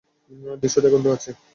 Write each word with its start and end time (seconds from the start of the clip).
দৃশ্যত, 0.61 0.83
এখন 0.85 1.01
তো 1.03 1.09
আছে। 1.11 1.31